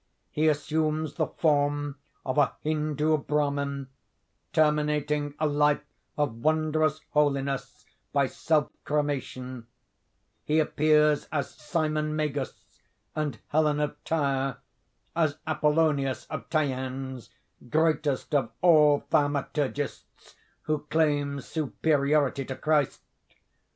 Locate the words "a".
2.39-2.55, 5.37-5.45